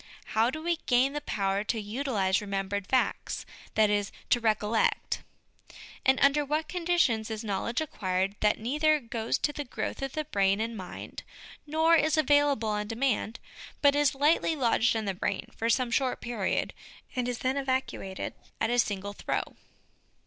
[0.33, 5.21] How do we gain the power to utilise remembered facts that is, to recollect'?
[6.07, 10.31] And under what con ditions is knowledge acquired that neither goes to the growth of
[10.31, 11.21] brain and mind,
[11.67, 13.39] nor is available on demand,
[13.83, 16.73] but is lightly lodged in the brain for some short period,
[17.15, 19.55] and is then evacuated at a single throw